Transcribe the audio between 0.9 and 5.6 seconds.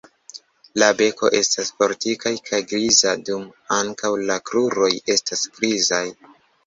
beko estas fortikaj kaj griza, dum ankaŭ la kruroj estas